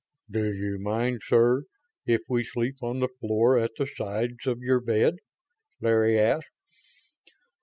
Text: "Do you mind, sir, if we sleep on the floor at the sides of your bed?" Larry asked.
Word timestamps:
"Do 0.31 0.51
you 0.51 0.79
mind, 0.79 1.21
sir, 1.27 1.65
if 2.07 2.21
we 2.27 2.43
sleep 2.43 2.81
on 2.81 3.01
the 3.01 3.07
floor 3.07 3.59
at 3.59 3.69
the 3.77 3.85
sides 3.85 4.47
of 4.47 4.57
your 4.57 4.79
bed?" 4.79 5.17
Larry 5.79 6.17
asked. 6.19 6.47